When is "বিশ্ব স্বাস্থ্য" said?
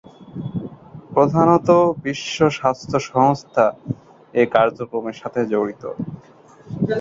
2.03-2.97